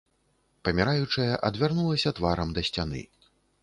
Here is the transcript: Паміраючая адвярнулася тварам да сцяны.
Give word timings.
Паміраючая 0.67 1.33
адвярнулася 1.51 2.17
тварам 2.21 2.49
да 2.61 2.69
сцяны. 2.73 3.09